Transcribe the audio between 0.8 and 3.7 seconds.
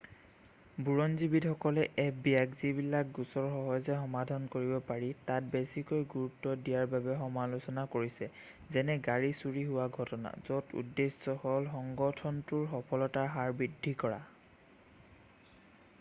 বুৰঞ্জীবিদসকলে fbiক যিবিলাক গোচৰ